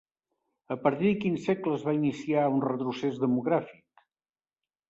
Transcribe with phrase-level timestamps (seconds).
[0.75, 4.05] A partir de quin segle es va iniciar un retrocés demogràfic?